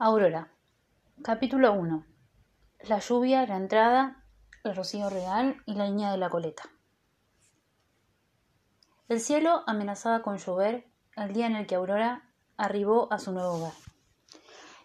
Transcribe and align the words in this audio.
Aurora. 0.00 0.52
Capítulo 1.24 1.72
1. 1.72 2.06
La 2.84 3.00
lluvia, 3.00 3.44
la 3.48 3.56
entrada, 3.56 4.24
el 4.62 4.76
rocío 4.76 5.10
real 5.10 5.56
y 5.66 5.74
la 5.74 5.86
niña 5.86 6.12
de 6.12 6.18
la 6.18 6.30
coleta. 6.30 6.70
El 9.08 9.18
cielo 9.18 9.64
amenazaba 9.66 10.22
con 10.22 10.38
llover 10.38 10.86
el 11.16 11.32
día 11.32 11.48
en 11.48 11.56
el 11.56 11.66
que 11.66 11.74
Aurora 11.74 12.30
arribó 12.56 13.12
a 13.12 13.18
su 13.18 13.32
nuevo 13.32 13.54
hogar. 13.54 13.72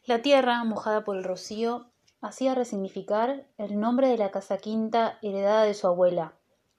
La 0.07 0.23
tierra, 0.23 0.63
mojada 0.63 1.03
por 1.03 1.15
el 1.15 1.23
rocío, 1.23 1.91
hacía 2.19 2.55
resignificar 2.55 3.45
el 3.59 3.79
nombre 3.79 4.07
de 4.07 4.17
la 4.17 4.31
casa 4.31 4.57
quinta 4.57 5.19
heredada 5.21 5.61
de 5.61 5.75
su 5.75 5.85
abuela, 5.85 6.33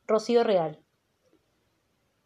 Rocío 0.08 0.42
Real. 0.42 0.80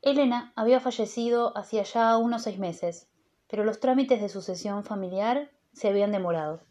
Elena 0.00 0.54
había 0.56 0.80
fallecido 0.80 1.54
hacía 1.54 1.82
ya 1.82 2.16
unos 2.16 2.45
seis 2.45 2.59
meses, 2.59 3.11
pero 3.46 3.62
los 3.62 3.79
trámites 3.79 4.22
de 4.22 4.30
sucesión 4.30 4.84
familiar 4.84 5.50
se 5.72 5.89
habían 5.89 6.13
demorado. 6.13 6.63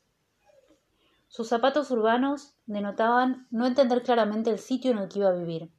Sus 1.27 1.49
zapatos 1.49 1.91
urbanos 1.91 2.55
denotaban 2.65 3.47
no 3.51 3.65
entender 3.65 4.01
claramente 4.03 4.49
el 4.49 4.59
sitio 4.59 4.91
en 4.91 4.97
el 4.97 5.09
que 5.09 5.19
iba 5.19 5.29
a 5.29 5.33
vivir. 5.33 5.71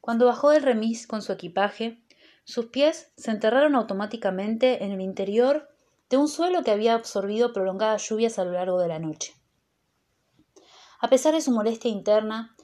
Cuando 0.00 0.26
bajó 0.26 0.50
del 0.50 0.62
remis 0.62 1.06
con 1.06 1.22
su 1.22 1.32
equipaje, 1.32 2.02
sus 2.44 2.66
pies 2.66 3.12
se 3.16 3.30
enterraron 3.30 3.74
automáticamente 3.74 4.84
en 4.84 4.92
el 4.92 5.00
interior 5.00 5.68
de 6.08 6.16
un 6.16 6.28
suelo 6.28 6.64
que 6.64 6.70
había 6.70 6.94
absorbido 6.94 7.52
prolongadas 7.52 8.08
lluvias 8.08 8.38
a 8.38 8.44
lo 8.44 8.52
largo 8.52 8.78
de 8.80 8.88
la 8.88 8.98
noche. 8.98 9.34
A 10.98 11.08
pesar 11.08 11.34
de 11.34 11.40
su 11.40 11.50
molestia 11.50 11.90
interna 11.90 12.56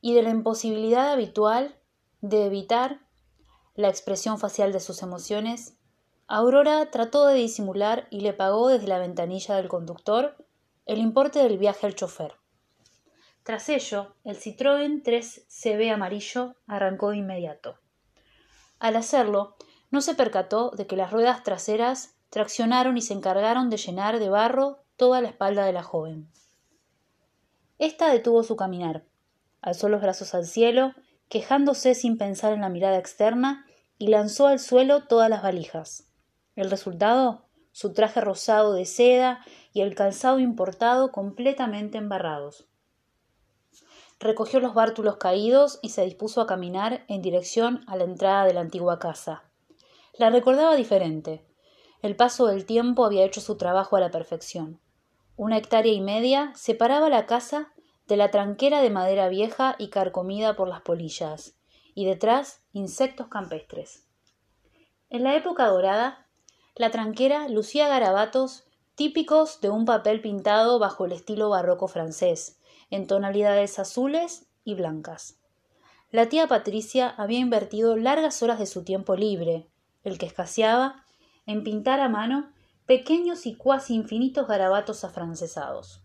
y 0.00 0.14
de 0.14 0.22
la 0.22 0.30
imposibilidad 0.30 1.12
habitual 1.12 1.76
de 2.20 2.46
evitar 2.46 3.00
la 3.74 3.88
expresión 3.88 4.38
facial 4.38 4.72
de 4.72 4.80
sus 4.80 5.02
emociones, 5.02 5.75
Aurora 6.28 6.90
trató 6.90 7.26
de 7.26 7.34
disimular 7.34 8.08
y 8.10 8.20
le 8.20 8.32
pagó 8.32 8.68
desde 8.68 8.88
la 8.88 8.98
ventanilla 8.98 9.54
del 9.54 9.68
conductor 9.68 10.36
el 10.84 10.98
importe 10.98 11.38
del 11.38 11.56
viaje 11.56 11.86
al 11.86 11.94
chofer. 11.94 12.34
Tras 13.44 13.68
ello, 13.68 14.16
el 14.24 14.36
Citroën 14.36 15.04
3CB 15.04 15.92
amarillo 15.92 16.56
arrancó 16.66 17.10
de 17.10 17.18
inmediato. 17.18 17.78
Al 18.80 18.96
hacerlo, 18.96 19.56
no 19.92 20.00
se 20.00 20.16
percató 20.16 20.70
de 20.70 20.88
que 20.88 20.96
las 20.96 21.12
ruedas 21.12 21.44
traseras 21.44 22.16
traccionaron 22.30 22.96
y 22.96 23.02
se 23.02 23.14
encargaron 23.14 23.70
de 23.70 23.76
llenar 23.76 24.18
de 24.18 24.28
barro 24.28 24.80
toda 24.96 25.20
la 25.20 25.28
espalda 25.28 25.64
de 25.64 25.72
la 25.72 25.84
joven. 25.84 26.28
Esta 27.78 28.10
detuvo 28.10 28.42
su 28.42 28.56
caminar, 28.56 29.04
alzó 29.60 29.88
los 29.88 30.02
brazos 30.02 30.34
al 30.34 30.46
cielo, 30.46 30.92
quejándose 31.28 31.94
sin 31.94 32.18
pensar 32.18 32.52
en 32.52 32.62
la 32.62 32.68
mirada 32.68 32.98
externa, 32.98 33.64
y 33.96 34.08
lanzó 34.08 34.48
al 34.48 34.58
suelo 34.58 35.04
todas 35.04 35.30
las 35.30 35.42
valijas. 35.42 36.05
El 36.56 36.70
resultado, 36.70 37.42
su 37.70 37.92
traje 37.92 38.22
rosado 38.22 38.72
de 38.72 38.86
seda 38.86 39.44
y 39.74 39.82
el 39.82 39.94
calzado 39.94 40.40
importado 40.40 41.12
completamente 41.12 41.98
embarrados. 41.98 42.66
Recogió 44.18 44.60
los 44.60 44.72
bártulos 44.72 45.18
caídos 45.18 45.78
y 45.82 45.90
se 45.90 46.02
dispuso 46.02 46.40
a 46.40 46.46
caminar 46.46 47.04
en 47.08 47.20
dirección 47.20 47.84
a 47.86 47.96
la 47.96 48.04
entrada 48.04 48.46
de 48.46 48.54
la 48.54 48.62
antigua 48.62 48.98
casa. 48.98 49.44
La 50.18 50.30
recordaba 50.30 50.74
diferente. 50.74 51.44
El 52.00 52.16
paso 52.16 52.46
del 52.46 52.64
tiempo 52.64 53.04
había 53.04 53.26
hecho 53.26 53.42
su 53.42 53.58
trabajo 53.58 53.96
a 53.96 54.00
la 54.00 54.10
perfección. 54.10 54.80
Una 55.36 55.58
hectárea 55.58 55.92
y 55.92 56.00
media 56.00 56.52
separaba 56.54 57.10
la 57.10 57.26
casa 57.26 57.74
de 58.06 58.16
la 58.16 58.30
tranquera 58.30 58.80
de 58.80 58.88
madera 58.88 59.28
vieja 59.28 59.76
y 59.78 59.90
carcomida 59.90 60.56
por 60.56 60.68
las 60.68 60.80
polillas, 60.80 61.58
y 61.94 62.06
detrás 62.06 62.62
insectos 62.72 63.28
campestres. 63.28 64.06
En 65.10 65.24
la 65.24 65.36
época 65.36 65.66
dorada, 65.66 66.25
la 66.76 66.90
tranquera 66.90 67.48
lucía 67.48 67.88
garabatos 67.88 68.66
típicos 68.96 69.60
de 69.62 69.70
un 69.70 69.86
papel 69.86 70.20
pintado 70.20 70.78
bajo 70.78 71.06
el 71.06 71.12
estilo 71.12 71.48
barroco 71.48 71.88
francés, 71.88 72.60
en 72.90 73.06
tonalidades 73.06 73.78
azules 73.78 74.46
y 74.62 74.74
blancas. 74.74 75.38
La 76.10 76.28
tía 76.28 76.46
Patricia 76.46 77.08
había 77.08 77.38
invertido 77.38 77.96
largas 77.96 78.42
horas 78.42 78.58
de 78.58 78.66
su 78.66 78.84
tiempo 78.84 79.16
libre, 79.16 79.68
el 80.04 80.18
que 80.18 80.26
escaseaba, 80.26 81.04
en 81.46 81.64
pintar 81.64 82.00
a 82.00 82.08
mano 82.08 82.52
pequeños 82.84 83.46
y 83.46 83.56
cuasi 83.56 83.94
infinitos 83.94 84.46
garabatos 84.46 85.02
afrancesados. 85.02 86.02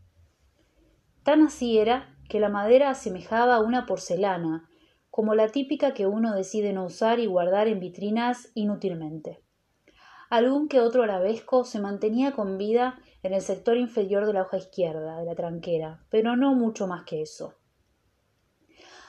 Tan 1.23 1.43
así 1.43 1.77
era 1.77 2.17
que 2.29 2.39
la 2.39 2.49
madera 2.49 2.89
asemejaba 2.89 3.55
a 3.55 3.61
una 3.61 3.85
porcelana, 3.85 4.69
como 5.09 5.35
la 5.35 5.49
típica 5.49 5.93
que 5.93 6.07
uno 6.07 6.33
decide 6.33 6.71
no 6.71 6.85
usar 6.85 7.19
y 7.19 7.25
guardar 7.25 7.67
en 7.67 7.79
vitrinas 7.79 8.49
inútilmente. 8.55 9.43
Algún 10.31 10.69
que 10.69 10.79
otro 10.79 11.03
arabesco 11.03 11.65
se 11.65 11.81
mantenía 11.81 12.31
con 12.31 12.57
vida 12.57 12.97
en 13.21 13.33
el 13.33 13.41
sector 13.41 13.75
inferior 13.75 14.25
de 14.25 14.31
la 14.31 14.43
hoja 14.43 14.55
izquierda 14.55 15.17
de 15.17 15.25
la 15.25 15.35
tranquera, 15.35 16.05
pero 16.09 16.37
no 16.37 16.55
mucho 16.55 16.87
más 16.87 17.03
que 17.03 17.21
eso. 17.21 17.55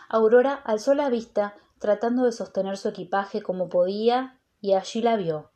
Aurora 0.08 0.54
alzó 0.54 0.94
la 0.94 1.08
vista 1.10 1.54
tratando 1.78 2.24
de 2.24 2.32
sostener 2.32 2.76
su 2.76 2.88
equipaje 2.88 3.40
como 3.40 3.68
podía 3.68 4.40
y 4.60 4.72
allí 4.72 5.00
la 5.00 5.14
vio. 5.14 5.52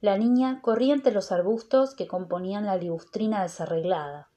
La 0.00 0.18
niña 0.18 0.60
corría 0.62 0.94
entre 0.94 1.12
los 1.12 1.30
arbustos 1.30 1.94
que 1.94 2.08
componían 2.08 2.66
la 2.66 2.76
libustrina 2.76 3.44
desarreglada. 3.44 4.30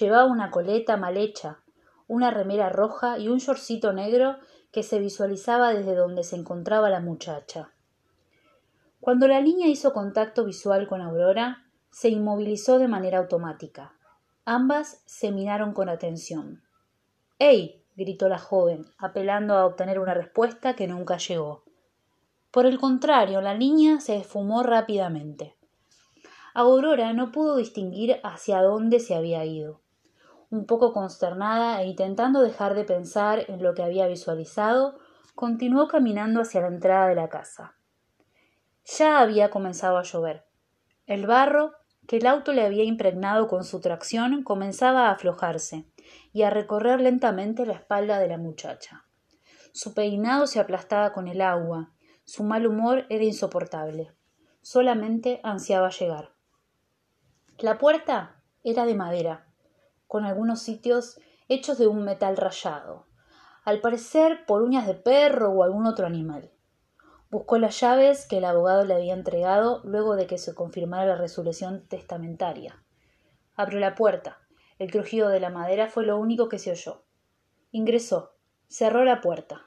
Llevaba 0.00 0.24
una 0.24 0.50
coleta 0.50 0.96
mal 0.96 1.18
hecha, 1.18 1.60
una 2.06 2.30
remera 2.30 2.70
roja 2.70 3.18
y 3.18 3.28
un 3.28 3.40
shortcito 3.40 3.92
negro 3.92 4.38
que 4.72 4.82
se 4.82 5.00
visualizaba 5.00 5.74
desde 5.74 5.94
donde 5.94 6.24
se 6.24 6.36
encontraba 6.36 6.88
la 6.88 7.00
muchacha. 7.00 7.75
Cuando 9.06 9.28
la 9.28 9.40
niña 9.40 9.68
hizo 9.68 9.92
contacto 9.92 10.44
visual 10.44 10.88
con 10.88 11.00
Aurora, 11.00 11.64
se 11.90 12.08
inmovilizó 12.08 12.80
de 12.80 12.88
manera 12.88 13.18
automática. 13.18 13.94
Ambas 14.44 15.00
se 15.06 15.30
miraron 15.30 15.74
con 15.74 15.88
atención. 15.88 16.64
¡Ey! 17.38 17.84
gritó 17.94 18.28
la 18.28 18.40
joven, 18.40 18.84
apelando 18.98 19.54
a 19.54 19.64
obtener 19.64 20.00
una 20.00 20.12
respuesta 20.12 20.74
que 20.74 20.88
nunca 20.88 21.18
llegó. 21.18 21.62
Por 22.50 22.66
el 22.66 22.80
contrario, 22.80 23.40
la 23.40 23.54
niña 23.54 24.00
se 24.00 24.16
esfumó 24.16 24.64
rápidamente. 24.64 25.54
Aurora 26.52 27.12
no 27.12 27.30
pudo 27.30 27.58
distinguir 27.58 28.18
hacia 28.24 28.60
dónde 28.60 28.98
se 28.98 29.14
había 29.14 29.44
ido. 29.44 29.82
Un 30.50 30.66
poco 30.66 30.92
consternada 30.92 31.80
e 31.80 31.86
intentando 31.86 32.42
dejar 32.42 32.74
de 32.74 32.82
pensar 32.82 33.44
en 33.46 33.62
lo 33.62 33.72
que 33.72 33.84
había 33.84 34.08
visualizado, 34.08 34.98
continuó 35.36 35.86
caminando 35.86 36.40
hacia 36.40 36.62
la 36.62 36.66
entrada 36.66 37.06
de 37.06 37.14
la 37.14 37.28
casa. 37.28 37.76
Ya 38.86 39.18
había 39.18 39.50
comenzado 39.50 39.98
a 39.98 40.04
llover. 40.04 40.46
El 41.06 41.26
barro 41.26 41.72
que 42.06 42.18
el 42.18 42.26
auto 42.26 42.52
le 42.52 42.64
había 42.64 42.84
impregnado 42.84 43.48
con 43.48 43.64
su 43.64 43.80
tracción 43.80 44.44
comenzaba 44.44 45.08
a 45.08 45.10
aflojarse 45.10 45.86
y 46.32 46.42
a 46.42 46.50
recorrer 46.50 47.00
lentamente 47.00 47.66
la 47.66 47.72
espalda 47.72 48.20
de 48.20 48.28
la 48.28 48.38
muchacha. 48.38 49.04
Su 49.72 49.92
peinado 49.92 50.46
se 50.46 50.60
aplastaba 50.60 51.12
con 51.12 51.26
el 51.26 51.40
agua, 51.40 51.92
su 52.24 52.44
mal 52.44 52.66
humor 52.66 53.06
era 53.08 53.24
insoportable. 53.24 54.12
Solamente 54.62 55.40
ansiaba 55.42 55.90
llegar. 55.90 56.30
La 57.58 57.78
puerta 57.78 58.42
era 58.62 58.84
de 58.84 58.94
madera, 58.94 59.48
con 60.06 60.24
algunos 60.24 60.62
sitios 60.62 61.18
hechos 61.48 61.78
de 61.78 61.88
un 61.88 62.04
metal 62.04 62.36
rayado, 62.36 63.06
al 63.64 63.80
parecer 63.80 64.46
por 64.46 64.62
uñas 64.62 64.86
de 64.86 64.94
perro 64.94 65.50
o 65.50 65.64
algún 65.64 65.86
otro 65.86 66.06
animal. 66.06 66.52
Buscó 67.30 67.58
las 67.58 67.80
llaves 67.80 68.26
que 68.26 68.38
el 68.38 68.44
abogado 68.44 68.84
le 68.84 68.94
había 68.94 69.14
entregado 69.14 69.80
luego 69.84 70.16
de 70.16 70.26
que 70.26 70.38
se 70.38 70.54
confirmara 70.54 71.06
la 71.06 71.16
resolución 71.16 71.86
testamentaria. 71.88 72.82
Abrió 73.54 73.80
la 73.80 73.94
puerta. 73.94 74.38
El 74.78 74.90
crujido 74.90 75.28
de 75.28 75.40
la 75.40 75.50
madera 75.50 75.88
fue 75.88 76.06
lo 76.06 76.18
único 76.18 76.48
que 76.48 76.58
se 76.58 76.70
oyó. 76.70 77.04
Ingresó. 77.72 78.36
Cerró 78.68 79.04
la 79.04 79.20
puerta. 79.20 79.66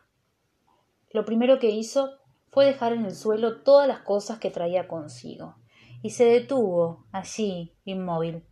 Lo 1.12 1.26
primero 1.26 1.60
que 1.60 1.70
hizo 1.70 2.20
fue 2.52 2.66
dejar 2.66 2.94
en 2.94 3.06
el 3.06 3.16
suelo 3.16 3.62
todas 3.62 3.88
las 3.88 4.00
cosas 4.00 4.40
que 4.40 4.52
traía 4.52 4.88
consigo, 4.88 5.56
y 6.02 6.12
se 6.12 6.26
detuvo, 6.26 7.06
allí, 7.12 7.76
inmóvil. 7.84 8.46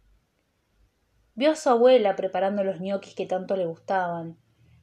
Vio 1.36 1.51
a 1.51 1.56
su 1.56 1.69
abuela 1.69 2.15
preparando 2.15 2.63
los 2.63 2.80
ñoquis 2.80 3.15
que 3.15 3.25
tanto 3.25 3.56
le 3.56 3.65
gustaban, 3.65 4.38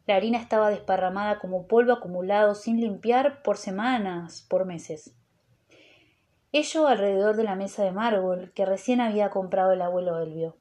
la 0.07 0.17
harina 0.17 0.39
estaba 0.39 0.71
desparramada 0.71 1.39
como 1.39 1.67
polvo 1.67 1.93
acumulado 1.93 2.55
sin 2.55 2.81
limpiar 2.81 3.43
por 3.43 3.57
semanas, 3.57 4.47
por 4.49 4.67
meses. 4.67 5.15
Ello 6.53 6.87
alrededor 6.87 7.37
de 7.37 7.45
la 7.45 7.57
mesa 7.57 7.83
de 7.83 7.93
mármol 7.93 8.53
que 8.55 8.67
recién 8.67 9.01
había 9.01 9.31
comprado 9.31 9.73
el 9.73 9.83
abuelo 9.83 10.21
Elvio. 10.21 10.57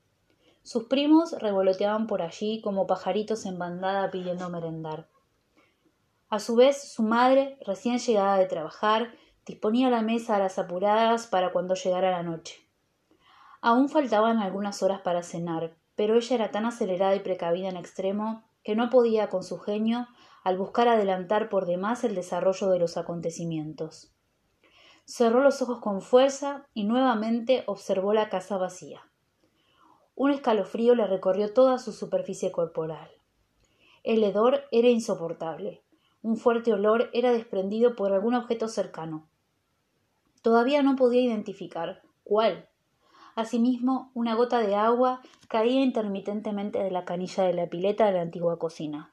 Sus 0.64 0.86
primos 0.86 1.34
revoloteaban 1.40 2.08
por 2.08 2.22
allí 2.22 2.62
como 2.62 2.88
pajaritos 2.88 3.46
en 3.46 3.60
bandada 3.60 4.10
pidiendo 4.10 4.50
merendar. 4.50 5.08
A 6.30 6.40
su 6.40 6.56
vez, 6.56 6.92
su 6.92 7.04
madre, 7.04 7.60
recién 7.66 8.00
llegada 8.00 8.38
de 8.38 8.46
trabajar, 8.46 9.14
disponía 9.46 9.90
la 9.90 10.02
mesa 10.02 10.38
a 10.38 10.40
las 10.40 10.58
apuradas 10.58 11.28
para 11.28 11.52
cuando 11.52 11.76
llegara 11.76 12.12
la 12.12 12.24
noche. 12.24 12.56
Aún 13.62 13.90
faltaban 13.90 14.40
algunas 14.40 14.82
horas 14.82 15.02
para 15.02 15.22
cenar, 15.22 15.76
pero 15.96 16.16
ella 16.16 16.36
era 16.36 16.52
tan 16.52 16.66
acelerada 16.66 17.14
y 17.16 17.20
precavida 17.20 17.70
en 17.70 17.78
extremo 17.78 18.44
que 18.64 18.76
no 18.76 18.90
podía 18.90 19.30
con 19.30 19.44
su 19.44 19.60
genio 19.60 20.08
al 20.44 20.58
buscar 20.58 20.88
adelantar 20.88 21.50
por 21.50 21.66
demás 21.66 22.04
el 22.04 22.16
desarrollo 22.16 22.70
de 22.70 22.80
los 22.80 22.98
acontecimientos. 22.98 24.14
Cerró 25.06 25.42
los 25.42 25.62
ojos 25.62 25.80
con 25.80 26.02
fuerza 26.02 26.68
y 26.74 26.86
nuevamente 26.86 27.64
observó 27.68 28.14
la 28.14 28.30
casa 28.30 28.58
vacía. 28.58 29.02
Un 30.16 30.32
escalofrío 30.32 30.96
le 30.96 31.08
recorrió 31.08 31.54
toda 31.54 31.78
su 31.80 31.92
superficie 31.92 32.52
corporal. 32.52 33.10
El 34.04 34.24
hedor 34.24 34.64
era 34.72 34.90
insoportable. 34.90 35.82
Un 36.22 36.38
fuerte 36.38 36.72
olor 36.72 37.10
era 37.14 37.32
desprendido 37.32 37.96
por 37.96 38.14
algún 38.14 38.36
objeto 38.36 38.68
cercano. 38.68 39.28
Todavía 40.42 40.84
no 40.84 40.96
podía 40.96 41.22
identificar 41.22 42.02
cuál. 42.24 42.70
Asimismo, 43.36 44.12
una 44.14 44.36
gota 44.36 44.60
de 44.60 44.76
agua 44.76 45.22
caía 45.48 45.82
intermitentemente 45.82 46.78
de 46.84 46.92
la 46.92 47.04
canilla 47.04 47.44
de 47.44 47.54
la 47.54 47.68
pileta 47.68 48.06
de 48.06 48.14
la 48.14 48.22
antigua 48.22 48.60
cocina. 48.60 49.12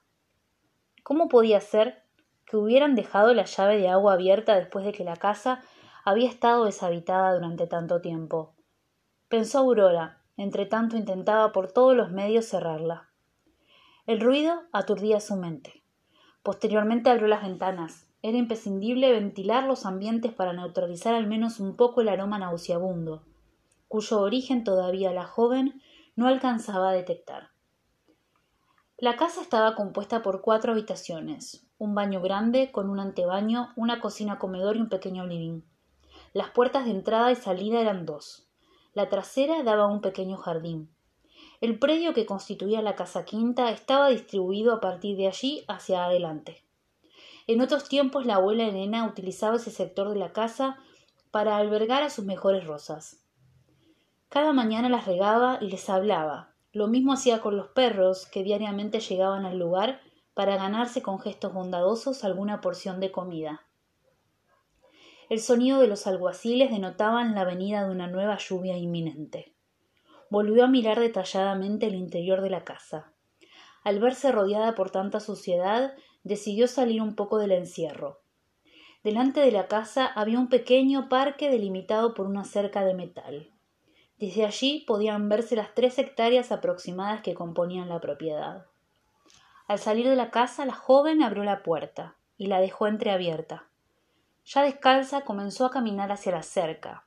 ¿Cómo 1.02 1.28
podía 1.28 1.60
ser 1.60 2.02
que 2.44 2.58
hubieran 2.58 2.94
dejado 2.94 3.32
la 3.32 3.44
llave 3.44 3.78
de 3.78 3.88
agua 3.88 4.12
abierta 4.12 4.56
después 4.56 4.84
de 4.84 4.92
que 4.92 5.04
la 5.04 5.16
casa 5.16 5.62
había 6.04 6.28
estado 6.28 6.66
deshabitada 6.66 7.32
durante 7.32 7.66
tanto 7.66 8.02
tiempo? 8.02 8.52
Pensó 9.28 9.60
Aurora, 9.60 10.20
entre 10.36 10.66
tanto 10.66 10.98
intentaba 10.98 11.52
por 11.52 11.72
todos 11.72 11.96
los 11.96 12.10
medios 12.10 12.44
cerrarla. 12.44 13.08
El 14.06 14.20
ruido 14.20 14.62
aturdía 14.72 15.20
su 15.20 15.36
mente. 15.36 15.82
Posteriormente 16.42 17.08
abrió 17.08 17.26
las 17.26 17.42
ventanas. 17.42 18.06
Era 18.22 18.36
imprescindible 18.36 19.12
ventilar 19.12 19.64
los 19.64 19.86
ambientes 19.86 20.32
para 20.32 20.52
neutralizar 20.52 21.14
al 21.14 21.26
menos 21.26 21.58
un 21.58 21.76
poco 21.76 22.02
el 22.02 22.08
aroma 22.08 22.38
nauseabundo, 22.38 23.24
cuyo 23.90 24.20
origen 24.20 24.62
todavía 24.62 25.10
la 25.10 25.24
joven 25.24 25.82
no 26.14 26.28
alcanzaba 26.28 26.90
a 26.90 26.92
detectar. 26.92 27.50
La 28.98 29.16
casa 29.16 29.42
estaba 29.42 29.74
compuesta 29.74 30.22
por 30.22 30.42
cuatro 30.42 30.70
habitaciones, 30.70 31.66
un 31.76 31.96
baño 31.96 32.20
grande 32.20 32.70
con 32.70 32.88
un 32.88 33.00
antebaño, 33.00 33.72
una 33.74 34.00
cocina 34.00 34.38
comedor 34.38 34.76
y 34.76 34.80
un 34.80 34.90
pequeño 34.90 35.26
living. 35.26 35.62
Las 36.32 36.50
puertas 36.50 36.84
de 36.84 36.92
entrada 36.92 37.32
y 37.32 37.34
salida 37.34 37.80
eran 37.80 38.06
dos. 38.06 38.48
La 38.94 39.08
trasera 39.08 39.64
daba 39.64 39.82
a 39.82 39.88
un 39.88 40.00
pequeño 40.00 40.36
jardín. 40.36 40.94
El 41.60 41.80
predio 41.80 42.14
que 42.14 42.26
constituía 42.26 42.82
la 42.82 42.94
casa 42.94 43.24
quinta 43.24 43.72
estaba 43.72 44.08
distribuido 44.10 44.72
a 44.72 44.80
partir 44.80 45.16
de 45.16 45.26
allí 45.26 45.64
hacia 45.66 46.04
adelante. 46.04 46.62
En 47.48 47.60
otros 47.60 47.88
tiempos 47.88 48.24
la 48.24 48.36
abuela 48.36 48.68
Elena 48.68 49.04
utilizaba 49.04 49.56
ese 49.56 49.72
sector 49.72 50.10
de 50.10 50.16
la 50.20 50.32
casa 50.32 50.78
para 51.32 51.56
albergar 51.56 52.04
a 52.04 52.10
sus 52.10 52.24
mejores 52.24 52.64
rosas. 52.68 53.19
Cada 54.30 54.54
mañana 54.54 54.88
las 54.88 55.06
regaba 55.06 55.58
y 55.60 55.68
les 55.68 55.90
hablaba. 55.90 56.54
Lo 56.72 56.88
mismo 56.88 57.12
hacía 57.12 57.42
con 57.42 57.58
los 57.58 57.68
perros 57.68 58.24
que 58.24 58.42
diariamente 58.42 59.00
llegaban 59.00 59.44
al 59.44 59.58
lugar 59.58 60.00
para 60.32 60.56
ganarse 60.56 61.02
con 61.02 61.20
gestos 61.20 61.52
bondadosos 61.52 62.24
alguna 62.24 62.62
porción 62.62 62.98
de 63.00 63.12
comida. 63.12 63.66
El 65.28 65.40
sonido 65.40 65.78
de 65.78 65.88
los 65.88 66.06
alguaciles 66.06 66.70
denotaban 66.70 67.34
la 67.34 67.44
venida 67.44 67.84
de 67.84 67.90
una 67.90 68.06
nueva 68.06 68.38
lluvia 68.38 68.78
inminente 68.78 69.54
volvió 70.30 70.64
a 70.64 70.68
mirar 70.68 70.98
detalladamente 71.00 71.88
el 71.88 71.96
interior 71.96 72.40
de 72.40 72.50
la 72.50 72.64
casa. 72.64 73.12
Al 73.82 73.98
verse 73.98 74.30
rodeada 74.32 74.74
por 74.74 74.90
tanta 74.90 75.20
suciedad, 75.20 75.94
decidió 76.22 76.68
salir 76.68 77.02
un 77.02 77.16
poco 77.16 77.38
del 77.38 77.52
encierro. 77.52 78.20
Delante 79.02 79.40
de 79.40 79.50
la 79.50 79.66
casa 79.66 80.06
había 80.06 80.38
un 80.38 80.48
pequeño 80.48 81.08
parque 81.08 81.50
delimitado 81.50 82.14
por 82.14 82.26
una 82.26 82.44
cerca 82.44 82.84
de 82.84 82.94
metal. 82.94 83.49
Desde 84.20 84.44
allí 84.44 84.84
podían 84.86 85.30
verse 85.30 85.56
las 85.56 85.74
tres 85.74 85.98
hectáreas 85.98 86.52
aproximadas 86.52 87.22
que 87.22 87.32
componían 87.32 87.88
la 87.88 88.00
propiedad. 88.00 88.66
Al 89.66 89.78
salir 89.78 90.06
de 90.06 90.14
la 90.14 90.30
casa, 90.30 90.66
la 90.66 90.74
joven 90.74 91.22
abrió 91.22 91.42
la 91.42 91.62
puerta 91.62 92.16
y 92.36 92.48
la 92.48 92.60
dejó 92.60 92.86
entreabierta. 92.86 93.70
Ya 94.44 94.62
descalza 94.62 95.22
comenzó 95.22 95.64
a 95.64 95.70
caminar 95.70 96.12
hacia 96.12 96.32
la 96.32 96.42
cerca. 96.42 97.06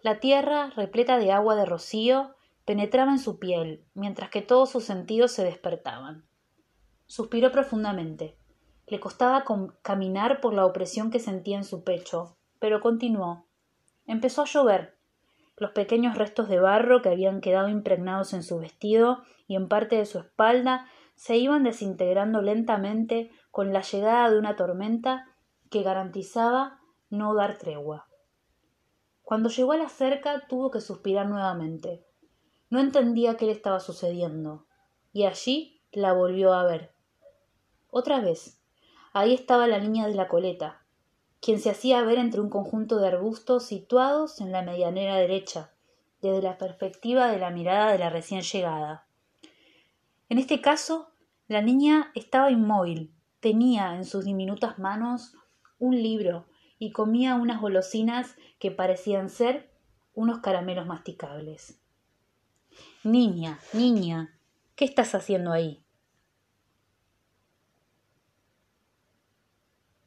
La 0.00 0.20
tierra, 0.20 0.70
repleta 0.76 1.18
de 1.18 1.32
agua 1.32 1.56
de 1.56 1.64
rocío, 1.64 2.36
penetraba 2.64 3.10
en 3.10 3.18
su 3.18 3.40
piel, 3.40 3.84
mientras 3.94 4.30
que 4.30 4.40
todos 4.40 4.70
sus 4.70 4.84
sentidos 4.84 5.32
se 5.32 5.42
despertaban. 5.42 6.24
Suspiró 7.06 7.50
profundamente. 7.50 8.38
Le 8.86 9.00
costaba 9.00 9.44
caminar 9.82 10.40
por 10.40 10.54
la 10.54 10.66
opresión 10.66 11.10
que 11.10 11.18
sentía 11.18 11.56
en 11.56 11.64
su 11.64 11.82
pecho, 11.82 12.36
pero 12.60 12.80
continuó. 12.80 13.48
Empezó 14.06 14.42
a 14.42 14.46
llover. 14.46 14.97
Los 15.58 15.72
pequeños 15.72 16.16
restos 16.16 16.48
de 16.48 16.60
barro 16.60 17.02
que 17.02 17.08
habían 17.08 17.40
quedado 17.40 17.68
impregnados 17.68 18.32
en 18.32 18.42
su 18.42 18.58
vestido 18.58 19.22
y 19.46 19.56
en 19.56 19.68
parte 19.68 19.96
de 19.96 20.06
su 20.06 20.18
espalda 20.18 20.86
se 21.16 21.36
iban 21.36 21.64
desintegrando 21.64 22.42
lentamente 22.42 23.32
con 23.50 23.72
la 23.72 23.82
llegada 23.82 24.30
de 24.30 24.38
una 24.38 24.54
tormenta 24.54 25.26
que 25.68 25.82
garantizaba 25.82 26.80
no 27.10 27.34
dar 27.34 27.58
tregua. 27.58 28.06
Cuando 29.22 29.48
llegó 29.48 29.72
a 29.72 29.76
la 29.76 29.88
cerca 29.88 30.46
tuvo 30.48 30.70
que 30.70 30.80
suspirar 30.80 31.28
nuevamente. 31.28 32.06
No 32.70 32.78
entendía 32.78 33.36
qué 33.36 33.46
le 33.46 33.52
estaba 33.52 33.80
sucediendo. 33.80 34.66
Y 35.12 35.24
allí 35.24 35.82
la 35.90 36.12
volvió 36.12 36.52
a 36.52 36.64
ver. 36.64 36.94
Otra 37.90 38.20
vez. 38.20 38.62
Ahí 39.12 39.34
estaba 39.34 39.66
la 39.66 39.80
niña 39.80 40.06
de 40.06 40.14
la 40.14 40.28
coleta, 40.28 40.86
quien 41.48 41.60
se 41.60 41.70
hacía 41.70 42.02
ver 42.02 42.18
entre 42.18 42.42
un 42.42 42.50
conjunto 42.50 42.98
de 42.98 43.08
arbustos 43.08 43.64
situados 43.64 44.42
en 44.42 44.52
la 44.52 44.60
medianera 44.60 45.16
derecha, 45.16 45.72
desde 46.20 46.42
la 46.42 46.58
perspectiva 46.58 47.28
de 47.28 47.38
la 47.38 47.48
mirada 47.48 47.90
de 47.90 47.96
la 47.96 48.10
recién 48.10 48.42
llegada. 48.42 49.06
En 50.28 50.36
este 50.36 50.60
caso, 50.60 51.10
la 51.46 51.62
niña 51.62 52.12
estaba 52.14 52.50
inmóvil, 52.50 53.14
tenía 53.40 53.94
en 53.96 54.04
sus 54.04 54.26
diminutas 54.26 54.78
manos 54.78 55.32
un 55.78 55.96
libro 55.96 56.44
y 56.78 56.92
comía 56.92 57.34
unas 57.36 57.62
golosinas 57.62 58.36
que 58.58 58.70
parecían 58.70 59.30
ser 59.30 59.72
unos 60.12 60.40
caramelos 60.40 60.84
masticables. 60.84 61.80
Niña, 63.04 63.58
niña, 63.72 64.38
¿qué 64.76 64.84
estás 64.84 65.14
haciendo 65.14 65.52
ahí? 65.52 65.82